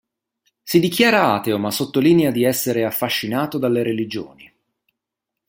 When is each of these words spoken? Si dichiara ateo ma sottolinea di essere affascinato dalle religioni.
Si 0.63 0.79
dichiara 0.79 1.35
ateo 1.35 1.59
ma 1.59 1.69
sottolinea 1.69 2.31
di 2.31 2.43
essere 2.43 2.85
affascinato 2.85 3.59
dalle 3.59 3.83
religioni. 3.83 4.51